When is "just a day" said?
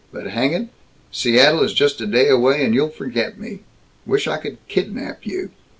1.75-2.27